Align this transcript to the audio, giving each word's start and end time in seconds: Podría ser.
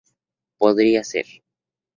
Podría 0.57 1.03
ser. 1.03 1.27